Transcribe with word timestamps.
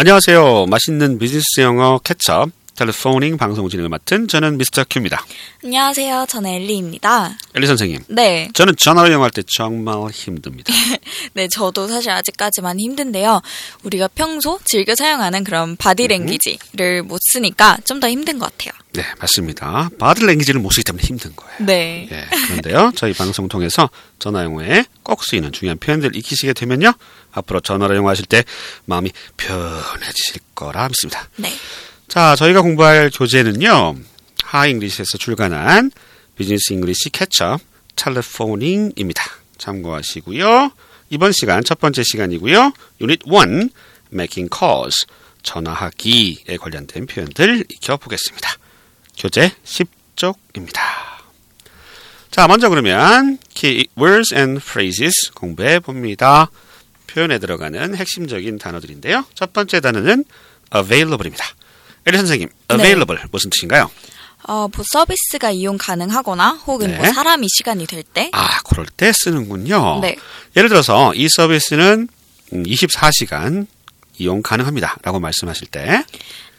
안녕하세요. 0.00 0.64
맛있는 0.64 1.18
비즈니스 1.18 1.60
영어 1.60 1.98
Catch 1.98 2.34
Up 2.34 2.48
Telephoning 2.84 3.36
방송 3.36 3.68
진행을 3.68 3.90
맡은 3.90 4.26
저는 4.26 4.56
미스터 4.56 4.84
큐입니다. 4.88 5.22
안녕하세요. 5.62 6.24
저는 6.30 6.50
엘리입니다. 6.50 7.36
엘리 7.54 7.66
선생님. 7.66 8.04
네. 8.08 8.48
저는 8.54 8.74
전화로 8.78 9.12
영어할 9.12 9.30
때 9.30 9.42
정말 9.54 10.10
힘듭니다. 10.10 10.72
네, 11.34 11.46
저도 11.48 11.88
사실 11.88 12.10
아직까지만 12.10 12.80
힘든데요. 12.80 13.42
우리가 13.82 14.08
평소 14.14 14.58
즐겨 14.64 14.94
사용하는 14.94 15.44
그런 15.44 15.76
바디랭귀지를 15.76 17.02
못 17.02 17.18
쓰니까 17.32 17.76
좀 17.84 18.00
더 18.00 18.08
힘든 18.08 18.38
것 18.38 18.50
같아요. 18.56 18.72
네, 18.94 19.04
맞습니다. 19.20 19.90
바디 19.98 20.24
랭귀지를 20.24 20.58
못 20.58 20.70
쓰기 20.70 20.84
때문에 20.84 21.04
힘든 21.04 21.36
거예요. 21.36 21.54
네. 21.60 22.08
예, 22.10 22.26
그런데요, 22.46 22.92
저희 22.96 23.12
방송 23.12 23.46
통해서 23.46 23.90
전화 24.18 24.42
영어에 24.42 24.86
꼭 25.02 25.22
쓰이는 25.22 25.52
중요한 25.52 25.76
표현들 25.76 26.16
익히시게 26.16 26.54
되면요, 26.54 26.94
앞으로 27.32 27.60
전화로 27.60 27.94
영어하실 27.94 28.24
때 28.24 28.42
마음이 28.86 29.12
편해지실 29.36 30.40
거라 30.54 30.88
믿습니다. 30.88 31.28
네. 31.36 31.52
자, 32.10 32.34
저희가 32.34 32.60
공부할 32.62 33.08
교재는요, 33.14 33.94
Hi 34.42 34.53
English에서 34.53 35.16
출간한 35.16 35.92
Business 36.34 36.72
English 36.72 37.10
Catch 37.10 37.46
Up 37.46 37.60
Telephoning입니다. 37.94 39.22
참고하시고요. 39.58 40.72
이번 41.10 41.30
시간 41.30 41.62
첫 41.62 41.78
번째 41.78 42.02
시간이고요. 42.02 42.72
유닛 43.00 43.20
1 43.24 43.70
making 44.12 44.50
calls 44.52 45.06
전화하기에 45.44 46.56
관련된 46.58 47.06
표현들 47.06 47.66
익혀보겠습니다. 47.68 48.56
교재 49.16 49.52
10쪽입니다. 49.64 50.80
자, 52.32 52.48
먼저 52.48 52.68
그러면 52.70 53.38
key 53.54 53.86
words 53.96 54.34
and 54.34 54.60
phrases 54.60 55.30
공부해 55.32 55.78
봅니다. 55.78 56.50
표현에 57.06 57.38
들어가는 57.38 57.94
핵심적인 57.94 58.58
단어들인데요. 58.58 59.26
첫 59.34 59.52
번째 59.52 59.78
단어는 59.78 60.24
available입니다. 60.74 61.59
에리 62.06 62.16
선생님, 62.16 62.48
available 62.70 63.22
무슨 63.30 63.50
뜻인가요? 63.50 63.90
어, 64.44 64.68
뭐 64.74 64.84
서비스가 64.90 65.50
이용 65.50 65.76
가능하거나 65.76 66.62
혹은 66.66 66.94
뭐 66.96 67.04
네. 67.04 67.12
사람이 67.12 67.46
시간이 67.48 67.86
될 67.86 68.02
때. 68.02 68.30
아, 68.32 68.60
그럴 68.64 68.86
때 68.86 69.12
쓰는군요. 69.12 70.00
네. 70.00 70.16
예를 70.56 70.68
들어서 70.68 71.12
이 71.14 71.28
서비스는 71.28 72.08
음, 72.52 72.62
24시간 72.64 73.66
이용 74.18 74.42
가능합니다. 74.42 74.96
라고 75.02 75.20
말씀하실 75.20 75.68
때, 75.68 76.04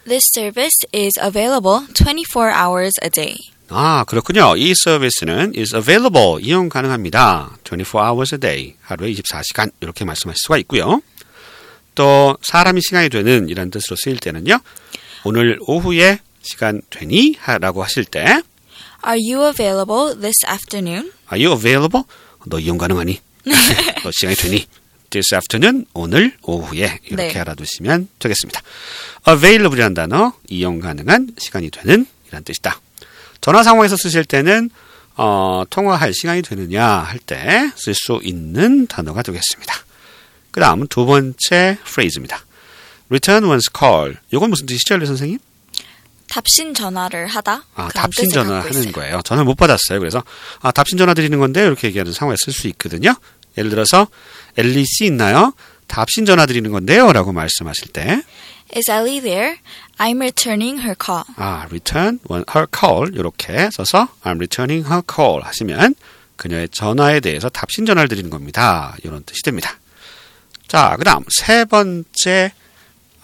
This 0.04 0.30
service 0.34 0.76
is 0.94 1.12
available 1.20 1.86
24 1.94 2.50
hours 2.52 2.92
a 3.04 3.10
day. 3.10 3.36
아, 3.68 4.04
그렇군요. 4.06 4.56
이 4.56 4.74
서비스는 4.74 5.52
is 5.56 5.74
available, 5.74 6.38
이용 6.40 6.68
가능합니다. 6.68 7.56
24 7.64 8.10
hours 8.10 8.34
a 8.34 8.38
day, 8.40 8.74
하루에 8.82 9.12
24시간 9.12 9.70
이렇게 9.80 10.04
말씀하실 10.04 10.38
수가 10.42 10.58
있고요. 10.58 11.00
또 11.94 12.36
사람이 12.42 12.80
시간이 12.82 13.10
되는 13.10 13.48
이런 13.48 13.70
뜻으로 13.70 13.96
쓰일 13.96 14.18
때는요. 14.18 14.58
오늘 15.24 15.58
오후에 15.60 16.18
시간 16.42 16.80
되니? 16.90 17.36
라고 17.60 17.82
하실 17.82 18.04
때 18.04 18.20
Are 19.06 19.18
you 19.18 19.46
available 19.48 20.14
this 20.20 20.36
afternoon? 20.48 21.12
Are 21.32 21.44
you 21.44 21.52
available? 21.56 22.04
너 22.46 22.58
이용 22.58 22.78
가능하니? 22.78 23.20
너 24.02 24.10
시간이 24.12 24.36
되니? 24.36 24.66
This 25.10 25.34
afternoon, 25.34 25.84
오늘 25.92 26.32
오후에 26.42 26.98
이렇게 27.04 27.32
네. 27.34 27.38
알아두시면 27.40 28.08
되겠습니다. 28.18 28.62
available이라는 29.28 29.94
단어, 29.94 30.32
이용 30.48 30.80
가능한 30.80 31.34
시간이 31.38 31.70
되는 31.70 32.06
이란 32.28 32.42
뜻이다. 32.44 32.80
전화 33.40 33.62
상황에서 33.62 33.96
쓰실 33.96 34.24
때는 34.24 34.70
어, 35.16 35.64
통화할 35.68 36.14
시간이 36.14 36.40
되느냐 36.42 36.86
할 36.86 37.18
때 37.18 37.70
쓸 37.76 37.94
수 37.94 38.20
있는 38.22 38.86
단어가 38.86 39.20
되겠습니다. 39.22 39.74
그 40.50 40.60
다음 40.60 40.86
두 40.86 41.04
번째 41.04 41.76
phrase입니다. 41.84 42.44
Return 43.12 43.44
one's 43.44 43.70
call. 43.76 44.16
이건 44.32 44.50
무슨 44.50 44.66
뜻이죠, 44.66 44.96
리 44.96 45.06
선생님? 45.06 45.38
답신 46.28 46.72
전화를 46.72 47.26
하다. 47.26 47.62
아, 47.74 47.88
답신 47.94 48.30
전화 48.30 48.60
하는 48.60 48.70
있어요. 48.70 48.92
거예요. 48.92 49.20
저는 49.22 49.44
못 49.44 49.54
받았어요. 49.54 49.98
그래서 49.98 50.22
아, 50.60 50.70
답신 50.70 50.96
전화 50.96 51.12
드리는 51.12 51.38
건데 51.38 51.62
이렇게 51.62 51.88
얘기하는 51.88 52.12
상황에 52.12 52.36
쓸 52.38 52.52
수 52.54 52.68
있거든요. 52.68 53.14
예를 53.58 53.68
들어서 53.68 54.06
엘리 54.56 54.84
씨 54.86 55.04
있나요? 55.04 55.52
답신 55.88 56.24
전화 56.24 56.46
드리는 56.46 56.70
건데요라고 56.70 57.32
말씀하실 57.32 57.88
때 57.88 58.22
Is 58.74 58.90
Ellie 58.90 59.20
there? 59.20 59.56
I'm 59.98 60.16
returning 60.16 60.80
her 60.80 60.94
call. 60.98 61.24
아, 61.36 61.66
return 61.68 62.18
one 62.30 62.44
her 62.56 62.66
call 62.74 63.10
이렇게 63.14 63.68
써서 63.70 64.08
I'm 64.24 64.36
returning 64.36 64.88
her 64.88 65.02
call 65.06 65.42
하시면 65.42 65.94
그녀의 66.36 66.70
전화에 66.70 67.20
대해서 67.20 67.50
답신 67.50 67.84
전화를 67.84 68.08
드리는 68.08 68.30
겁니다. 68.30 68.96
이런 69.04 69.22
뜻이 69.24 69.42
됩니다. 69.42 69.78
자, 70.66 70.96
그다음 70.98 71.24
세 71.28 71.66
번째 71.66 72.52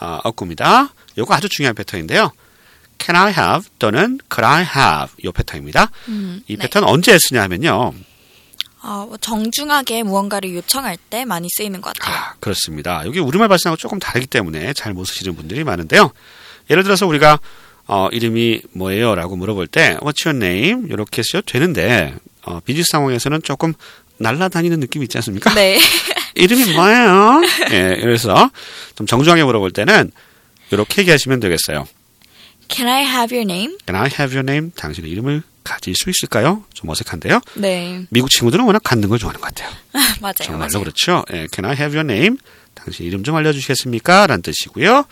어, 0.00 0.18
어구입니다. 0.24 0.92
이거 1.16 1.34
아주 1.34 1.48
중요한 1.48 1.74
패턴인데요. 1.74 2.32
Can 3.00 3.16
I 3.16 3.32
have 3.32 3.68
또는 3.78 4.18
Could 4.32 4.44
I 4.44 4.62
have 4.62 5.14
이 5.22 5.30
패턴입니다. 5.32 5.90
음, 6.08 6.42
이 6.48 6.56
네. 6.56 6.62
패턴 6.62 6.84
언제 6.84 7.16
쓰냐 7.18 7.42
하면요. 7.42 7.94
어, 8.82 9.06
뭐 9.08 9.16
정중하게 9.16 10.04
무언가를 10.04 10.54
요청할 10.54 10.96
때 11.10 11.24
많이 11.24 11.48
쓰이는 11.56 11.80
것 11.80 11.96
같아요. 11.98 12.16
아, 12.16 12.34
그렇습니다. 12.40 13.04
여기 13.06 13.18
우리말 13.18 13.48
발성하고 13.48 13.76
조금 13.76 13.98
다르기 13.98 14.26
때문에 14.26 14.72
잘 14.72 14.94
못 14.94 15.04
쓰시는 15.04 15.34
분들이 15.36 15.64
많은데요. 15.64 16.12
예를 16.70 16.82
들어서 16.84 17.06
우리가 17.06 17.38
어, 17.86 18.08
이름이 18.12 18.62
뭐예요? 18.72 19.14
라고 19.14 19.34
물어볼 19.36 19.66
때 19.66 19.96
What's 20.00 20.26
your 20.26 20.36
name? 20.44 20.88
이렇게 20.90 21.22
쓰셔도 21.22 21.46
되는데 21.50 22.14
어, 22.42 22.60
비즈니스 22.60 22.88
상황에서는 22.92 23.42
조금 23.42 23.74
날라다니는 24.18 24.78
느낌이 24.80 25.04
있지 25.04 25.16
않습니까? 25.18 25.54
네. 25.54 25.78
이름이 26.38 26.72
뭐예요? 26.74 27.42
예, 27.72 27.96
그래서 28.00 28.50
좀 28.94 29.06
정중하게 29.06 29.42
물어볼 29.44 29.72
때는 29.72 30.10
이렇게 30.70 31.02
얘기하시면 31.02 31.40
되겠어요. 31.40 31.86
Can 32.68 32.88
I 32.88 33.02
have 33.04 33.36
your 33.36 33.42
name? 33.50 33.76
Can 33.86 33.96
I 34.00 34.06
have 34.06 34.36
your 34.36 34.40
name? 34.40 34.70
당신의 34.76 35.10
이름을 35.10 35.42
가질 35.64 35.94
수 35.94 36.10
있을까요? 36.10 36.64
좀 36.74 36.88
어색한데요. 36.90 37.40
네. 37.54 38.04
미국 38.10 38.30
친구들은 38.30 38.64
워낙 38.64 38.80
갖는 38.84 39.08
걸 39.08 39.18
좋아하는 39.18 39.40
것 39.40 39.48
같아요. 39.54 39.70
맞아요. 40.20 40.32
정말로 40.42 40.70
맞아요. 40.72 40.80
그렇죠. 40.84 41.24
예, 41.32 41.46
Can 41.52 41.64
I 41.64 41.76
have 41.76 41.96
your 41.98 42.00
name? 42.10 42.36
당신 42.74 43.04
이름 43.06 43.24
좀 43.24 43.34
알려주시겠습니까? 43.36 44.26
라는 44.26 44.42
뜻이고요. 44.42 45.04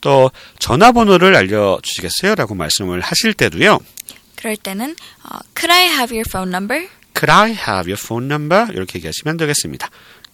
또 0.00 0.30
전화번호를 0.58 1.34
알려주시겠어요? 1.34 2.34
라고 2.34 2.54
말씀을 2.54 3.00
하실 3.00 3.32
때도요. 3.34 3.78
그럴 4.36 4.56
때는 4.56 4.94
어, 5.24 5.38
Could 5.56 5.72
I 5.72 5.86
have 5.86 6.14
your 6.16 6.24
phone 6.28 6.50
number? 6.54 6.86
Could 7.18 7.32
I 7.32 7.50
have 7.50 7.90
your 7.90 7.96
phone 8.00 8.26
number? 8.26 8.72
이렇게 8.72 8.98
얘기하시면 8.98 9.36
되겠습니다. 9.38 9.88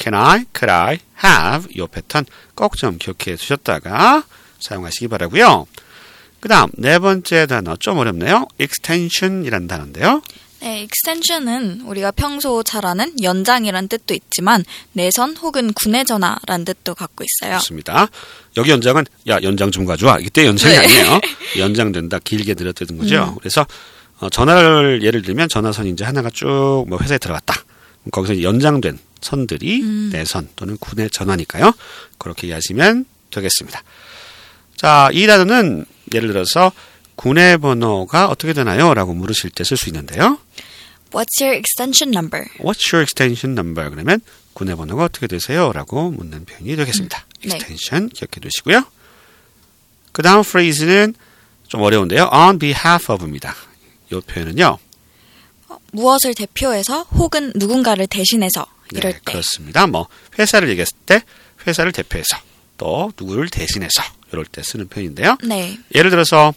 Can 0.04 0.15
I, 0.15 0.44
could 0.54 0.70
I 0.70 0.98
have 1.25 1.69
이 1.75 1.87
패턴 1.91 2.26
꼭 2.54 2.76
좀 2.76 2.98
기억해 2.98 3.37
두셨다가 3.37 4.25
사용하시기 4.60 5.09
바라고요. 5.09 5.66
그 6.41 6.48
다음 6.48 6.69
네 6.75 6.98
번째 6.98 7.47
단어 7.47 7.75
좀 7.81 7.97
어렵네요. 7.97 8.47
extension이라는 8.60 9.66
단어인데요. 9.66 10.20
네, 10.60 10.81
extension은 10.82 11.82
우리가 11.87 12.10
평소 12.10 12.62
잘 12.62 12.84
아는 12.84 13.14
연장이란 13.22 13.88
뜻도 13.88 14.12
있지만 14.14 14.64
내선 14.93 15.37
혹은 15.38 15.72
구내 15.72 16.04
전화란 16.04 16.64
뜻도 16.66 16.94
갖고 16.94 17.25
있어요. 17.25 17.59
좋습니다. 17.60 18.09
여기 18.59 18.70
연장은 18.72 19.04
야 19.28 19.38
연장 19.43 19.70
좀 19.70 19.87
가져와. 19.87 20.19
이때 20.20 20.44
연장이 20.47 20.75
네. 20.75 20.81
아니에요. 20.81 21.20
연장된다. 21.59 22.19
길게 22.19 22.54
늘어뜨는 22.59 22.98
거죠. 22.98 23.37
그래서 23.38 23.66
어, 24.20 24.28
전화를 24.28 25.03
예를 25.03 25.22
들면 25.22 25.48
전화선이 25.48 25.91
이제 25.91 26.04
하나가 26.04 26.28
쭉 26.31 26.84
뭐 26.88 26.98
회사에 27.00 27.16
들어갔다. 27.19 27.54
거기서 28.10 28.43
연장된 28.43 28.98
선들이 29.24 29.82
내선 30.12 30.48
또는 30.54 30.76
군의 30.76 31.10
전화니까요. 31.10 31.72
그렇게 32.18 32.46
이해하시면 32.48 33.06
되겠습니다. 33.30 33.82
자, 34.76 35.08
이 35.12 35.26
단어는 35.26 35.86
예를 36.12 36.28
들어서 36.28 36.70
군의 37.16 37.58
번호가 37.58 38.28
어떻게 38.28 38.52
되나요? 38.52 38.92
라고 38.94 39.14
물으실 39.14 39.50
때 39.50 39.64
쓸 39.64 39.76
수 39.76 39.88
있는데요. 39.88 40.38
What's 41.10 41.40
your 41.40 41.56
extension 41.56 42.12
number? 42.14 42.44
What's 42.58 42.93
your 42.93 43.02
extension 43.02 43.52
number? 43.58 43.88
그러면 43.90 44.20
군의 44.52 44.76
번호가 44.76 45.04
어떻게 45.04 45.26
되세요? 45.26 45.72
라고 45.72 46.10
묻는 46.10 46.44
표현이 46.44 46.76
되겠습니다. 46.76 47.26
네. 47.44 47.54
extension 47.54 48.08
기억해 48.08 48.40
두시고요. 48.40 48.84
그 50.12 50.22
다음 50.22 50.43
phrase는 50.43 51.14
좀 51.69 51.82
어려운데요. 51.82 52.31
on 52.32 52.58
behalf 52.58 53.10
of입니다. 53.12 53.54
이 54.12 54.20
표현은요. 54.20 54.78
어, 55.69 55.76
무엇을 55.93 56.34
대표해서 56.34 57.02
혹은 57.04 57.52
누군가를 57.56 58.06
대신해서 58.06 58.66
이럴 58.99 59.12
네, 59.12 59.19
때. 59.19 59.32
그렇습니다. 59.32 59.87
뭐 59.87 60.08
회사를 60.38 60.69
얘기했을 60.70 60.96
때 61.06 61.23
회사를 61.67 61.93
대표해서 61.93 62.37
또 62.76 63.12
누구를 63.19 63.49
대신해서 63.49 64.02
이럴 64.32 64.44
때 64.44 64.62
쓰는 64.62 64.88
표현인데요. 64.88 65.37
네. 65.44 65.79
예를 65.94 66.11
들어서 66.11 66.52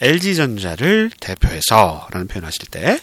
LG전자를 0.00 1.10
대표해서라는 1.20 2.28
표현 2.28 2.44
하실 2.44 2.66
때 2.66 2.98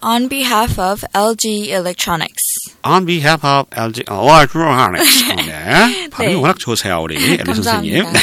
On 0.00 0.28
behalf 0.28 0.80
of 0.80 1.04
LG 1.14 1.70
Electronics. 1.70 2.70
on 2.84 3.04
behalf 3.04 3.44
of 3.44 3.66
LG 3.76 4.04
어, 4.08 4.24
electronics 4.28 5.24
네. 5.46 6.08
발음이 6.10 6.34
네. 6.34 6.40
워낙 6.40 6.58
좋으세요 6.58 7.00
우리 7.00 7.16
엘리 7.34 7.44
선생님. 7.54 8.04
네. 8.12 8.18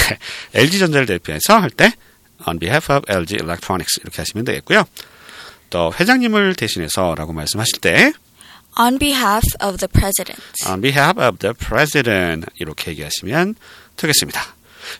LG전자를 0.53 1.05
대표해서 1.05 1.57
할 1.59 1.69
때 1.69 1.91
on 2.47 2.59
behalf 2.59 2.91
of 2.93 3.03
LG 3.11 3.35
Electronics 3.41 3.99
이렇게 4.01 4.21
하시면 4.21 4.45
되겠고요. 4.45 4.85
또 5.69 5.91
회장님을 5.99 6.55
대신해서라고 6.55 7.33
말씀하실 7.33 7.79
때 7.79 8.13
On 8.77 8.97
behalf 8.99 9.43
of 9.61 9.77
the 9.77 9.87
president. 9.87 10.41
on 10.67 10.81
behalf 10.81 11.17
of 11.21 11.37
the 11.39 11.53
president 11.53 12.45
이렇게 12.59 12.91
얘기하시면 12.91 13.55
되겠습니다. 13.95 14.41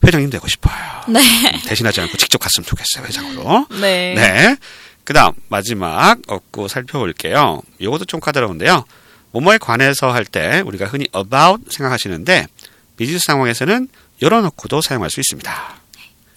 회장님 0.04 0.30
되고 0.30 0.48
싶어요. 0.48 0.74
네. 1.10 1.22
대신하지 1.66 2.02
않고 2.02 2.18
직접 2.18 2.38
갔으면 2.40 2.66
좋겠어요, 2.66 3.06
회장으로. 3.06 3.68
네. 3.82 4.14
네. 4.16 4.56
그 5.04 5.14
다음, 5.14 5.34
마지막 5.50 6.18
얻고 6.28 6.68
살펴볼게요. 6.68 7.62
요것도 7.82 8.06
좀 8.06 8.20
까다로운데요. 8.20 8.86
뭐뭐에 9.32 9.58
관해서 9.58 10.12
할 10.12 10.26
때 10.26 10.62
우리가 10.66 10.86
흔히 10.86 11.08
about 11.16 11.70
생각하시는데 11.70 12.48
비즈니스 12.98 13.26
상황에서는 13.28 13.90
열어놓고도 14.22 14.82
사용할 14.82 15.10
수 15.12 15.20
있습니다. 15.20 15.76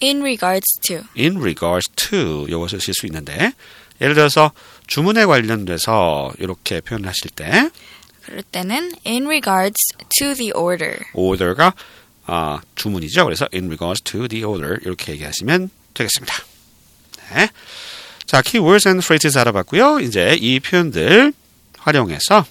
In 0.03 0.19
regards 0.19 0.65
to. 0.81 0.97
in 1.17 1.37
regards 1.37 1.89
to 1.95 2.45
요것을 2.49 2.81
쓸 2.81 2.93
수 2.93 3.05
있는데 3.07 3.53
예를 4.01 4.15
들어서 4.15 4.51
주문에 4.89 5.25
관련돼서 5.25 6.31
이렇게 6.39 6.81
표현하실 6.81 7.31
때 7.31 7.69
그럴 8.25 8.41
때는 8.43 8.91
in 9.05 9.25
regards 9.25 9.75
to 10.17 10.33
the 10.35 10.51
order. 10.55 10.97
order가 11.13 11.73
아, 12.25 12.61
주문이죠. 12.75 13.23
그래서 13.25 13.47
in 13.53 13.65
regards 13.65 14.01
to 14.03 14.27
the 14.27 14.43
order 14.43 14.77
이렇게 14.83 15.13
얘기하시면 15.13 15.69
되겠습니다. 15.93 16.33
네. 17.33 17.49
자, 18.25 18.41
keywords 18.43 18.87
and 18.87 19.03
phrases 19.03 19.37
알아봤고요. 19.37 19.99
이제 20.01 20.35
이 20.39 20.59
표현들 20.59 21.33
활용해서 21.79 22.45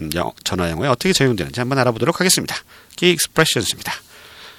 음, 0.00 0.10
영- 0.14 0.32
전화 0.44 0.70
영어에 0.70 0.88
어떻게 0.88 1.12
적용되는지 1.12 1.60
한번 1.60 1.78
알아보도록 1.78 2.20
하겠습니다. 2.20 2.54
key 2.96 3.12
expressions입니다. 3.14 3.92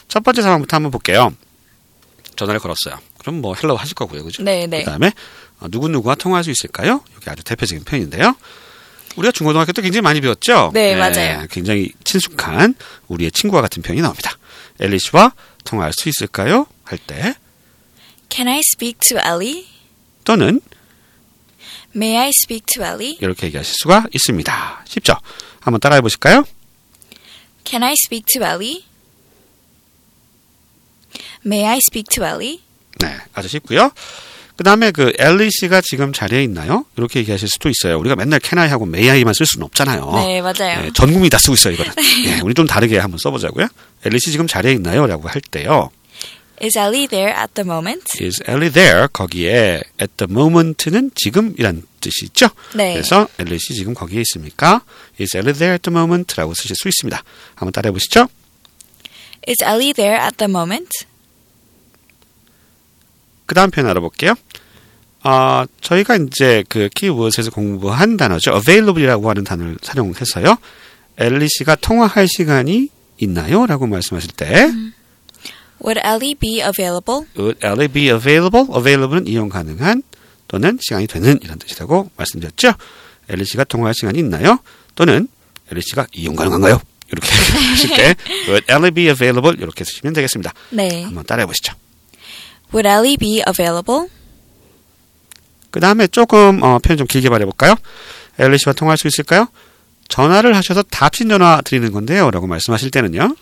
첫 0.07 0.24
번째 0.24 0.41
상황부터 0.41 0.77
한번 0.77 0.91
볼게요. 0.91 1.35
전화를 2.35 2.59
걸었어요. 2.59 3.00
그럼 3.24 3.42
뭐 3.42 3.56
hello 3.56 3.75
하실 3.75 3.96
거고요. 3.96 4.24
그죠? 4.24 4.44
네, 4.44 4.68
네. 4.68 4.80
그다음에 4.84 5.12
어, 5.60 5.68
누구 5.70 5.88
누구와 5.88 6.16
통화할 6.16 6.44
수 6.44 6.52
있을까요? 6.52 7.04
이게 7.18 7.31
아주 7.31 7.44
대표적인 7.44 7.86
표현인데요. 7.86 8.36
우리가 9.16 9.31
중고등학교 9.31 9.72
때 9.72 9.81
굉장히 9.81 10.02
많이 10.02 10.20
배웠죠? 10.22 10.72
네, 10.74 10.96
맞아요. 10.96 11.46
굉장히 11.50 11.92
친숙한 12.04 12.75
우리의 13.08 13.31
친구와 13.31 13.62
같은 13.62 13.81
표현이 13.81 14.02
나옵니다. 14.02 14.31
엘리 14.80 15.00
씨와 15.00 15.34
통화할 15.64 15.94
수 15.94 16.10
있을까요? 16.10 16.68
할 16.84 16.98
때 17.00 17.36
Can 18.30 18.48
I 18.48 18.60
speak 18.60 18.98
to 19.08 19.18
Ellie? 19.20 19.68
또는 20.26 20.60
May 21.96 22.18
I 22.18 22.30
speak 22.30 22.66
to 22.74 22.84
Ellie? 22.84 23.18
이렇게 23.22 23.48
얘기하실 23.48 23.76
수가 23.84 24.06
있습니다. 24.14 24.84
쉽죠? 24.88 25.14
한번 25.60 25.80
따라해 25.80 26.02
보실까요? 26.02 26.44
Can 27.64 27.84
I 27.84 27.94
speak 27.94 28.26
to 28.34 28.44
Ellie? 28.46 28.84
May 31.46 31.66
I 31.66 31.78
speak 31.78 32.10
to 32.16 32.26
Ellie? 32.26 32.62
네, 33.00 33.16
아주 33.34 33.48
쉽고요. 33.48 33.92
그 34.56 34.63
다음에 34.63 34.92
그 34.92 35.12
엘리 35.18 35.50
씨가 35.51 35.81
지금 35.81 36.13
자리에 36.13 36.44
있나요? 36.44 36.86
이렇게 36.95 37.19
얘기하실 37.19 37.48
수도 37.48 37.69
있어요. 37.69 37.98
우리가 38.00 38.16
맨날 38.16 38.40
can 38.42 38.60
I 38.60 38.69
하고 38.69 38.86
may 38.86 39.10
I만 39.10 39.34
쓸 39.34 39.45
수는 39.48 39.66
없잖아요. 39.66 40.12
네, 40.16 40.42
맞아요. 40.42 40.81
네, 40.81 40.92
전 40.94 41.12
국민이 41.12 41.30
다 41.30 41.40
쓰고 41.40 41.56
있어요, 41.56 41.74
이거는. 41.74 41.92
네, 42.25 42.42
우리 42.44 42.54
좀 42.54 42.68
다르게 42.68 43.00
한번 43.00 43.18
써보자고요. 43.18 43.68
엘리 44.06 44.19
씨 44.19 44.31
지금 44.31 44.45
자리에 44.45 44.74
있나요? 44.74 45.07
라고 45.07 45.28
할 45.28 45.42
때요. 45.42 45.90
Is 46.62 46.78
Ellie 46.78 47.07
there 47.07 47.34
at 47.36 47.56
the 47.56 47.66
moment? 47.68 48.04
Is 48.22 48.42
Ellie 48.48 48.72
there? 48.72 49.07
거기에 49.12 49.81
at 50.00 50.13
the 50.18 50.28
moment는 50.30 51.12
지금이란 51.16 51.81
뜻이 52.00 52.25
있죠? 52.25 52.48
네. 52.75 52.94
그래서 52.94 53.28
엘리 53.40 53.57
씨 53.57 53.74
지금 53.74 53.94
거기에 53.94 54.22
있습니까? 54.22 54.81
Is 55.19 55.36
Ellie 55.36 55.54
there 55.54 55.74
at 55.74 55.81
the 55.81 55.94
moment? 55.94 56.36
라고 56.38 56.54
쓰실 56.54 56.75
수 56.75 56.88
있습니다. 56.88 57.24
한번 57.56 57.72
따라해 57.74 57.92
보시죠. 57.92 58.28
Is 59.48 59.62
Ellie 59.63 59.94
there 59.94 60.16
at 60.24 60.38
the 60.38 60.50
moment? 60.50 60.90
그 63.45 63.56
다음 63.56 63.72
표현 63.72 63.90
알아볼게요. 63.90 64.36
아, 65.24 65.66
저희가 65.81 66.18
이제 66.18 66.63
그 66.68 66.90
키워드에서 66.94 67.51
공부한 67.51 68.18
단어죠. 68.18 68.51
available이라고 68.56 69.30
하는 69.30 69.44
단어를 69.44 69.78
사용해서요. 69.81 70.57
엘리 71.18 71.48
씨가 71.50 71.75
통화할 71.75 72.28
시간이 72.28 72.90
있나요? 73.19 73.66
라고 73.66 73.88
말씀하실 73.88 74.31
때 74.31 74.69
Would 75.84 76.00
Ellie 76.04 76.36
be 76.36 76.62
available? 76.62 77.25
would 77.38 77.60
Ellie 77.66 77.88
be 77.88 78.10
available? 78.10 78.68
available는 78.75 79.28
이용 79.28 79.50
가능한 79.50 80.01
또는 80.48 80.78
시간이 80.81 81.07
되는 81.07 81.40
이런 81.42 81.57
뜻이라고 81.60 82.10
말씀드렸죠. 82.18 82.74
엘리 83.30 83.45
씨가 83.45 83.63
통화할 83.66 83.94
시간이 83.94 84.19
있나요? 84.19 84.60
또는 84.95 85.28
엘리 85.72 85.81
씨가 85.81 86.07
이용 86.13 86.36
가능한가요? 86.36 86.81
이렇게 87.12 87.30
하실 87.69 87.90
때 87.95 88.16
would 88.48 88.66
Ellie 88.69 88.92
be 88.92 89.06
available? 89.07 89.56
이렇게 89.62 89.84
쓰시면 89.84 90.13
되겠습니다. 90.13 90.54
네. 90.72 91.04
한번 91.04 91.24
따라해 91.25 91.45
보시죠. 91.45 91.74
Would 92.74 92.88
Ellie 92.88 93.18
be 93.18 93.44
available? 93.48 94.10
그 95.72 95.80
다음에 95.80 96.08
조금 96.08 96.62
어, 96.64 96.80
표현 96.80 96.98
좀 96.98 97.08
길게 97.08 97.30
말해볼까요? 97.30 97.75
엘리 98.40 98.58
씨와 98.58 98.74
통화할 98.74 98.98
수 98.98 99.08
있을까요? 99.08 99.48
전화를 100.08 100.56
하셔서 100.56 100.84
답신 100.84 101.30
전화 101.30 101.62
드리는 101.62 101.92
건데요. 101.92 102.30
라고 102.31 102.48
말씀하실 102.48 102.92
때는요. 102.92 103.36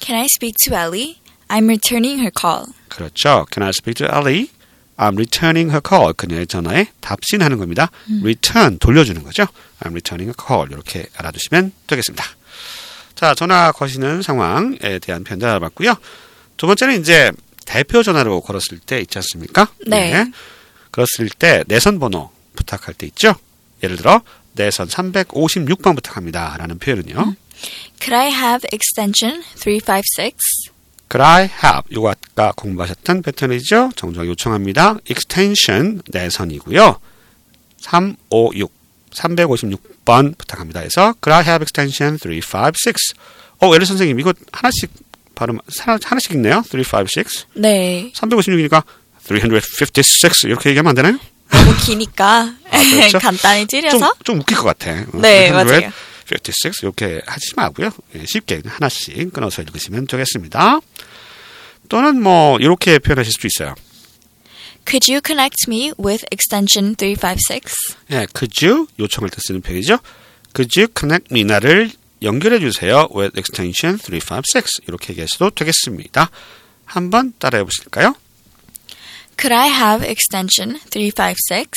Can 0.00 0.18
I 0.18 0.26
speak 0.26 0.54
to 0.64 0.76
Ellie? 0.76 1.16
I'm 1.48 1.64
returning 1.64 2.18
her 2.20 2.30
call. 2.38 2.66
그렇죠. 2.88 3.46
Can 3.52 3.62
I 3.64 3.70
speak 3.70 3.94
to 3.94 4.06
Ellie? 4.06 4.50
I'm 4.98 5.14
returning 5.14 5.70
her 5.70 5.80
call. 5.86 6.12
그녀의 6.14 6.46
전화에 6.46 6.88
답신하는 7.00 7.58
겁니다. 7.58 7.90
return, 8.22 8.78
돌려주는 8.78 9.22
거죠. 9.22 9.44
I'm 9.80 9.92
returning 9.92 10.28
her 10.28 10.34
call. 10.36 10.70
이렇게 10.70 11.06
알아두시면 11.16 11.72
되겠습니다. 11.86 12.24
자, 13.14 13.34
전화 13.34 13.72
거시는 13.72 14.22
상황에 14.22 14.98
대한 15.00 15.24
표현들 15.24 15.48
알아봤고요. 15.48 15.94
두 16.56 16.66
번째는 16.66 17.00
이제 17.00 17.30
대표 17.66 18.02
전화로 18.02 18.40
걸었을 18.40 18.78
때 18.78 19.00
있지 19.00 19.18
않습니까? 19.18 19.68
네. 19.86 20.24
그랬을 20.90 21.28
때 21.28 21.62
내선 21.66 21.98
번호 21.98 22.30
부탁할 22.54 22.94
때 22.94 23.06
있죠. 23.08 23.34
예를 23.82 23.96
들어 23.96 24.22
내선 24.52 24.88
356번 24.88 25.94
부탁합니다. 25.94 26.56
라는 26.58 26.78
표현은요. 26.78 27.34
Could 28.00 28.14
I 28.14 28.28
have 28.30 28.66
extension 28.72 29.42
356? 29.56 30.36
Could 31.10 31.22
I 31.22 31.42
have 31.44 31.82
요거 31.92 32.10
아까 32.10 32.52
공부하셨던 32.56 33.22
패턴이죠. 33.22 33.90
정정 33.96 34.26
요청합니다. 34.26 34.96
extension 35.10 36.00
내선이고요. 36.08 36.98
356 37.78 38.72
356번 39.10 40.36
부탁합니다. 40.36 40.80
해서 40.80 41.14
Could 41.22 41.32
I 41.32 41.42
have 41.44 41.62
extension 41.62 42.18
356? 42.18 42.96
어, 43.58 43.74
엘리 43.74 43.86
선생님 43.86 44.20
이거 44.20 44.34
하나씩 44.52 44.90
발음 45.36 45.58
하나, 45.78 45.98
하나씩 46.02 46.32
있네요. 46.32 46.64
356. 46.66 47.26
네. 47.54 48.10
356이니까 48.14 48.82
356 49.20 50.44
이렇게 50.44 50.70
얘기하면 50.70 50.90
안 50.90 50.96
되나요? 50.96 51.18
너무 51.50 51.76
기니까 51.76 52.52
그렇죠? 52.70 53.18
간단히 53.22 53.66
좀, 53.68 53.80
줄여서 53.80 54.14
좀 54.24 54.40
웃길 54.40 54.56
것 54.56 54.64
같아. 54.64 54.92
어, 54.92 55.20
네, 55.20 55.52
맞아요. 55.52 55.92
56 56.28 56.82
이렇게 56.82 57.20
하지 57.24 57.52
말고요. 57.54 57.90
예, 58.16 58.24
쉽게 58.26 58.62
하나씩 58.66 59.32
끊어서 59.32 59.62
읽으시면 59.62 60.08
되겠습니다. 60.08 60.80
또는 61.88 62.20
뭐 62.20 62.58
이렇게 62.58 62.98
표현하실 62.98 63.32
수도 63.32 63.46
있어요. 63.46 63.74
Could 64.86 65.10
you 65.10 65.20
connect 65.24 65.66
me 65.68 65.92
with 65.98 66.24
extension 66.32 66.96
356? 66.98 67.62
예, 68.10 68.26
could 68.36 68.66
you 68.66 68.86
요청할 68.98 69.30
때 69.30 69.36
쓰는 69.40 69.60
표현이죠. 69.60 69.98
Could 70.54 70.80
you 70.80 70.88
connect 70.96 71.32
me 71.32 71.44
나를 71.44 71.90
연결해 72.22 72.58
주세요 72.58 73.08
with 73.14 73.38
extension 73.38 73.98
356 73.98 74.88
이렇게 74.88 75.12
얘기하셔도 75.12 75.50
되겠습니다. 75.50 76.30
한번 76.84 77.32
따라해 77.38 77.64
보실까요? 77.64 78.14
Could 79.38 79.52
I 79.52 79.68
have 79.68 80.08
extension 80.08 80.80
356? 80.90 81.70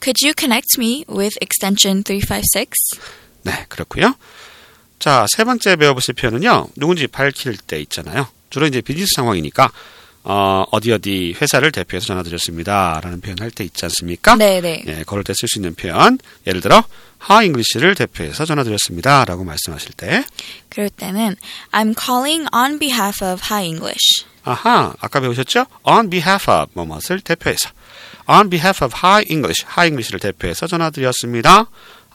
Could 0.00 0.24
you 0.24 0.32
connect 0.38 0.78
me 0.78 1.04
with 1.08 1.36
extension 1.42 2.02
356? 2.04 2.70
네, 3.42 3.66
그렇고요. 3.68 4.14
자, 4.98 5.26
세 5.34 5.44
번째 5.44 5.76
배워보실 5.76 6.14
표현은요. 6.14 6.68
누군지 6.76 7.06
밝힐 7.06 7.56
때 7.56 7.80
있잖아요. 7.80 8.28
주로 8.50 8.66
이제 8.66 8.80
비즈니스 8.80 9.12
상황이니까 9.16 9.70
어, 10.22 10.64
어디 10.70 10.92
어디 10.92 11.34
회사를 11.40 11.72
대표해서 11.72 12.06
전화드렸습니다. 12.08 13.00
라는 13.02 13.20
표현 13.20 13.38
할 13.40 13.50
때 13.50 13.64
있지 13.64 13.84
않습니까? 13.86 14.36
네, 14.36 14.60
네. 14.60 14.82
예, 14.86 15.04
그럴 15.06 15.24
때 15.24 15.32
쓸 15.32 15.48
수 15.48 15.58
있는 15.58 15.74
표현. 15.74 16.18
예를 16.46 16.60
들어, 16.60 16.84
Hi 17.18 17.46
English를 17.46 17.94
대표해서 17.94 18.44
전화드렸습니다. 18.44 19.24
라고 19.24 19.44
말씀하실 19.44 19.92
때. 19.92 20.24
그럴 20.68 20.90
때는 20.90 21.36
I'm 21.72 21.94
calling 21.98 22.46
on 22.54 22.78
behalf 22.78 23.24
of 23.24 23.40
High 23.44 23.66
English. 23.66 24.24
아하, 24.44 24.94
아까 25.00 25.20
배우셨죠? 25.20 25.66
On 25.84 26.10
behalf 26.10 26.50
of 26.50 26.70
뭐뭇을 26.74 27.20
대표해서. 27.24 27.70
On 28.26 28.48
behalf 28.50 28.84
of 28.84 28.94
High 29.02 29.26
English, 29.30 29.64
High 29.66 29.88
English를 29.88 30.20
대표해서 30.20 30.66
전화드렸습니다. 30.66 31.66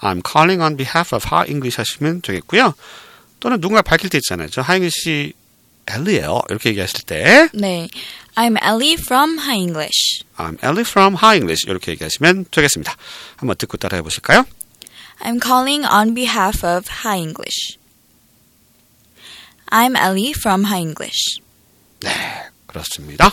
I'm 0.02 0.22
calling 0.26 0.62
on 0.62 0.78
behalf 0.78 1.16
of 1.16 1.26
High 1.28 1.50
English 1.52 1.78
하시면 1.78 2.22
되겠고요. 2.22 2.74
또는 3.40 3.60
누군가 3.62 3.82
밝힐 3.82 4.10
때 4.10 4.18
있잖아요. 4.20 4.50
저 4.50 4.62
High 4.62 4.78
English 4.86 5.34
엘리예요. 5.88 6.42
이렇게 6.50 6.70
얘기하실 6.70 7.02
때 7.06 7.50
네. 7.54 7.88
I'm 8.36 8.58
Ellie 8.62 8.96
from 9.00 9.38
High 9.40 9.62
English. 9.62 10.24
I'm 10.38 10.58
Ellie 10.64 10.82
from 10.86 11.16
High 11.16 11.38
English 11.38 11.66
이렇게 11.70 11.92
얘기하시면 11.92 12.46
되겠습니다. 12.52 12.96
한번 13.38 13.56
듣고 13.58 13.78
따라해 13.78 14.02
보실까요? 14.02 14.46
I'm 15.22 15.40
calling 15.42 15.86
on 15.86 16.14
behalf 16.14 16.66
of 16.66 16.86
High 17.06 17.22
English. 17.22 17.78
I'm 19.72 19.96
Ellie 19.98 20.34
from 20.38 20.66
High 20.66 20.82
English. 20.88 21.40
네, 22.02 22.12
그렇습니다. 22.68 23.32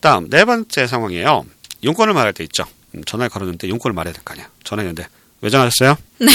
다음 0.00 0.28
네 0.28 0.44
번째 0.44 0.86
상황이에요. 0.86 1.46
용건을 1.84 2.12
말할 2.14 2.32
때 2.32 2.44
있죠. 2.44 2.64
음, 2.94 3.04
전화를 3.04 3.30
걸었는데 3.30 3.68
용건을 3.68 3.94
말해야 3.94 4.12
될 4.12 4.22
거 4.24 4.34
아니야. 4.34 4.48
전화했는데 4.64 5.06
왜 5.40 5.50
전화하셨어요? 5.50 5.96
네. 6.18 6.30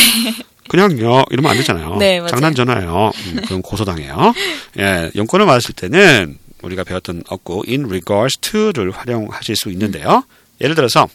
그냥요. 0.70 1.26
이러면 1.30 1.52
안 1.52 1.58
되잖아요. 1.58 1.96
네, 1.98 2.20
맞아요. 2.20 2.30
장난 2.30 2.56
전화예요. 2.56 3.12
음, 3.16 3.42
그럼 3.46 3.62
고소당해요. 3.62 4.34
예, 4.80 5.12
용건을 5.16 5.46
받으실 5.46 5.74
때는 5.76 6.38
우리가 6.62 6.84
배웠던 6.84 7.24
어구 7.30 7.64
in 7.68 7.86
regards 7.86 8.38
to를 8.40 8.92
활용하실 8.92 9.56
수 9.56 9.70
있는데요. 9.72 10.24
예를 10.62 10.76
들어서 10.76 11.08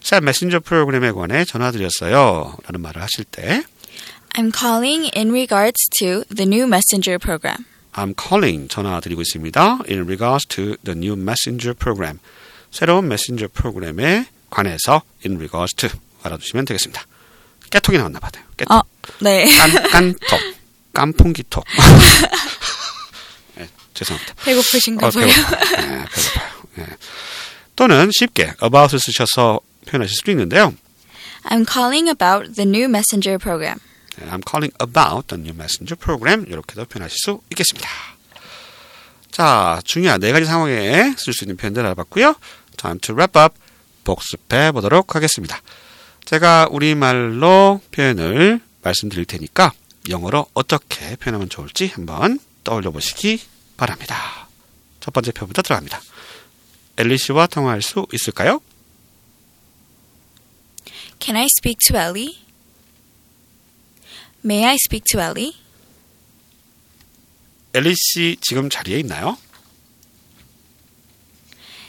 새 0.00 0.20
메신저 0.20 0.60
프로그램에 0.60 1.12
관해 1.12 1.44
전화드렸어요. 1.44 2.56
라는 2.66 2.80
말을 2.80 3.02
하실 3.02 3.24
때 3.24 3.62
I'm 4.34 4.52
calling 4.56 5.10
in 5.16 5.30
regards 5.30 5.76
to 5.98 6.22
the 6.34 6.46
new 6.46 6.64
messenger 6.66 7.18
program. 7.18 7.64
I'm 7.94 8.14
calling 8.16 8.68
전화드리고 8.68 9.20
있습니다. 9.22 9.78
In 9.90 10.02
regards 10.02 10.46
to 10.48 10.76
the 10.84 10.96
new 10.96 11.14
messenger 11.14 11.74
program. 11.74 12.18
새로운 12.70 13.08
메신저 13.08 13.48
프로그램에 13.52 14.26
관해서 14.50 15.02
in 15.26 15.36
regards 15.36 15.74
to 15.76 15.88
알아두시면 16.22 16.64
되겠습니다. 16.64 17.02
깨톡이 17.70 17.98
나왔나 17.98 18.18
봐요. 18.20 18.30
깨톡. 18.56 18.72
어, 18.72 18.82
네. 19.20 19.46
깐, 19.56 19.82
깐톡. 19.90 20.40
깐풍기톡. 20.94 21.64
네, 23.56 23.68
죄송합니다. 23.94 24.34
배고프신가 24.44 25.06
어, 25.06 25.10
봐요. 25.10 25.26
배고파요. 25.26 25.60
네, 25.76 26.04
배고파요. 26.04 26.48
네. 26.76 26.86
또는 27.76 28.10
쉽게 28.12 28.54
about을 28.62 28.98
쓰셔서 28.98 29.60
표현하실 29.86 30.16
수도 30.16 30.30
있는데요. 30.32 30.74
I'm 31.44 31.64
calling 31.70 32.08
about 32.08 32.54
the 32.54 32.68
new 32.68 32.86
messenger 32.88 33.38
program. 33.38 33.78
네, 34.18 34.26
I'm 34.28 34.42
calling 34.42 34.74
about 34.82 35.28
the 35.28 35.40
new 35.40 35.54
messenger 35.54 35.96
program. 35.96 36.44
이렇게도 36.48 36.86
표현하실 36.86 37.16
수 37.18 37.40
있겠습니다. 37.50 37.88
자, 39.30 39.80
중요한 39.84 40.20
네 40.20 40.32
가지 40.32 40.46
상황에 40.46 41.14
쓸 41.16 41.32
수 41.32 41.44
있는 41.44 41.56
표현들 41.56 41.86
알아봤고요. 41.86 42.34
Time 42.76 42.98
to 43.00 43.14
wrap 43.14 43.38
up. 43.38 43.54
복습해 44.02 44.72
보도록 44.72 45.14
하겠습니다. 45.14 45.60
제가 46.28 46.68
우리말로 46.70 47.80
표현을 47.90 48.60
말씀드릴 48.82 49.24
테니까 49.24 49.72
영어로 50.10 50.46
어떻게 50.52 51.16
표현하면 51.16 51.48
좋을지 51.48 51.86
한번 51.86 52.38
떠올려 52.64 52.90
보시기 52.90 53.40
바랍니다. 53.78 54.46
첫 55.00 55.14
번째 55.14 55.32
표부터 55.32 55.62
들어갑니다. 55.62 56.02
엘리 56.98 57.16
씨와 57.16 57.46
통화할 57.46 57.80
수 57.80 58.06
있을까요? 58.12 58.60
Can 61.18 61.34
I 61.34 61.46
speak 61.58 61.78
to 61.86 61.98
Ellie? 61.98 62.36
May 64.44 64.66
I 64.66 64.74
speak 64.74 65.04
to 65.10 65.22
Ellie? 65.22 65.54
엘리 67.72 67.94
씨 67.96 68.36
지금 68.42 68.68
자리에 68.68 68.98
있나요? 68.98 69.38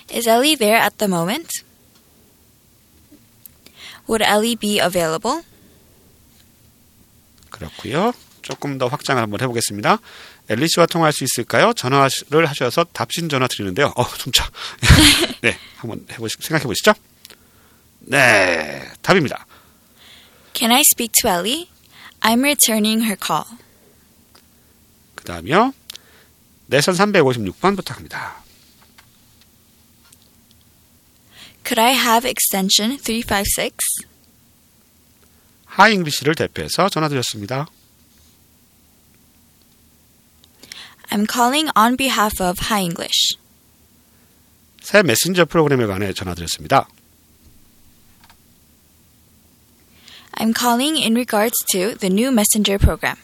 Is 0.10 0.30
Ellie 0.30 0.56
there 0.56 0.82
at 0.82 0.96
the 0.96 1.12
moment? 1.12 1.69
Would 4.10 4.24
Ellie 4.24 4.56
be 4.56 4.80
available? 4.80 5.44
그렇고요. 7.52 8.12
조금 8.42 8.78
더 8.80 8.88
확장을 8.88 9.22
한번 9.22 9.40
해보겠습니다. 9.42 10.00
엘리 10.50 10.68
씨와 10.68 10.88
통화할 10.88 11.14
수 11.14 11.24
있을까요? 11.24 11.74
전화를 11.74 12.48
하셔서 12.48 12.86
답신 12.86 13.30
전화 13.30 13.48
드리는데요. 13.48 13.94
어, 13.96 14.04
숨차. 14.04 14.50
네, 15.42 15.56
한번 15.78 16.06
해보시, 16.12 16.38
생각해 16.40 16.64
보시죠. 16.64 16.94
네, 18.00 18.90
답입니다. 19.04 19.46
Can 20.56 20.72
I 20.72 20.82
speak 20.82 21.12
to 21.22 21.30
Ellie? 21.30 21.70
I'm 22.22 22.40
returning 22.40 23.04
her 23.04 23.16
call. 23.24 23.46
그 25.14 25.24
다음이요. 25.26 25.74
내선 26.66 26.96
356번 26.96 27.76
부탁합니다. 27.76 28.44
Could 31.69 31.81
I 31.81 31.93
have 31.95 32.29
extension 32.29 32.99
356? 32.99 33.75
하이 35.67 35.95
잉글리시를 35.95 36.35
대표해서 36.35 36.89
전화드렸습니다. 36.89 37.67
I'm 41.11 41.27
calling 41.31 41.71
on 41.77 41.97
behalf 41.97 42.43
of 42.43 42.69
High 42.69 42.85
English. 42.85 43.37
새 44.83 45.03
메신저 45.03 45.47
프로그램에 45.47 45.87
관해 45.87 46.13
전화드렸습니다. 46.13 46.89
I'm 50.37 50.53
calling 50.53 50.97
in 50.97 51.15
regards 51.15 51.55
to 51.73 51.95
the 51.97 52.13
new 52.13 52.31
messenger 52.31 52.79
program. 52.79 53.17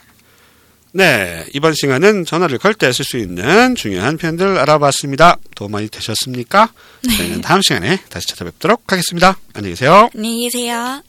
네, 0.95 1.45
이번 1.53 1.73
시간은 1.73 2.23
전화를 2.25 2.57
걸 2.57 2.73
때 2.73 2.87
쓸 2.91 3.03
수 3.03 3.17
있는 3.17 3.75
중요한 3.75 4.17
표현들 4.17 4.57
알아봤습니다. 4.59 5.37
도움 5.55 5.71
많이 5.73 5.89
되셨습니까? 5.89 6.71
저희는 7.17 7.41
다음 7.41 7.61
시간에 7.61 7.99
다시 8.09 8.27
찾아뵙도록 8.27 8.83
하겠습니다. 8.91 9.37
안녕히 9.53 9.73
계세요. 9.73 10.09
안녕히 10.15 10.49
계세요. 10.49 11.01